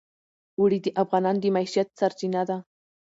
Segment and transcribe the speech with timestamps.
[0.57, 2.57] اوړي د افغانانو د معیشت سرچینه ده.